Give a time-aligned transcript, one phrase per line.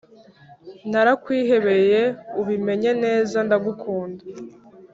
[0.91, 4.23] Narakwihebeyeubimenye neza ndagukunda